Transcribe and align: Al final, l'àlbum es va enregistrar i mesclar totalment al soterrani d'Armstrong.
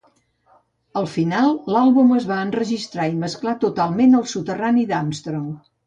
Al 1.01 1.07
final, 1.15 1.53
l'àlbum 1.75 2.15
es 2.17 2.27
va 2.33 2.39
enregistrar 2.47 3.09
i 3.13 3.17
mesclar 3.23 3.57
totalment 3.69 4.21
al 4.23 4.29
soterrani 4.37 4.93
d'Armstrong. 4.95 5.51